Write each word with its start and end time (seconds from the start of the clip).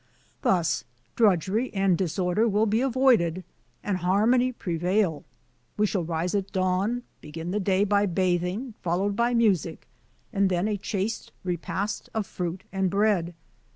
"Thus 0.41 0.83
drudgery 1.15 1.71
and 1.75 1.95
disorder 1.95 2.47
will 2.47 2.65
be 2.65 2.81
avoided 2.81 3.43
and 3.83 3.97
harmony 3.97 4.51
pre 4.51 4.75
vail. 4.75 5.25
We 5.77 5.85
shall 5.85 6.03
rise 6.03 6.33
at 6.33 6.51
dawn, 6.51 7.03
b^^in 7.21 7.51
the 7.51 7.59
day 7.59 7.83
by 7.83 8.07
bathing, 8.07 8.73
followed 8.81 9.15
by 9.15 9.35
music, 9.35 9.87
and 10.33 10.49
then 10.49 10.67
a 10.67 10.75
chaste 10.77 11.33
repast 11.43 12.09
of 12.15 12.25
fruit 12.25 12.63
and 12.71 12.89
bread. 12.89 13.35